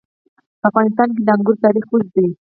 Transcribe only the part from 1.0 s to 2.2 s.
کې د انګور تاریخ اوږد